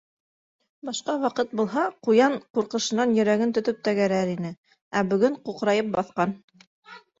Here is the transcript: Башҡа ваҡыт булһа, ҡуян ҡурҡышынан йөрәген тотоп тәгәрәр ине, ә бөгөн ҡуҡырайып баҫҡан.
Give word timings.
Башҡа 0.87 1.13
ваҡыт 1.25 1.53
булһа, 1.59 1.83
ҡуян 2.07 2.37
ҡурҡышынан 2.59 3.15
йөрәген 3.19 3.55
тотоп 3.59 3.85
тәгәрәр 3.91 4.35
ине, 4.35 4.53
ә 5.03 5.07
бөгөн 5.15 5.39
ҡуҡырайып 5.47 5.95
баҫҡан. 6.01 6.37